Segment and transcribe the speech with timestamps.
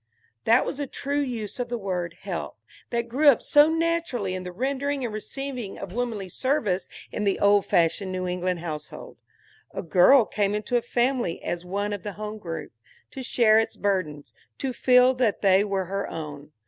[0.45, 2.57] That was a true use of the word "help"
[2.89, 7.37] that grew up so naturally in the rendering and receiving of womanly service in the
[7.39, 9.17] old fashioned New England household.
[9.71, 12.71] A girl came into a family as one of the home group,
[13.11, 16.51] to share its burdens, to feel that they were her own.